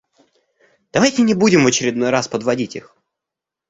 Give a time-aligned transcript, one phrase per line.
[0.93, 2.97] Давайте не будем в очередной раз подводить их!